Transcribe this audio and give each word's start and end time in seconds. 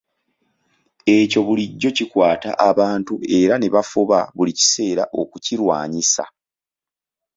Ekyo 1.17 1.39
bulijjo 1.47 1.89
kikwata 1.97 2.49
abantu 2.69 3.13
era 3.39 3.55
ne 3.57 3.67
bafuba 3.75 4.19
buli 4.35 4.51
kiseera 4.59 5.03
okukirwanyisa. 5.21 6.23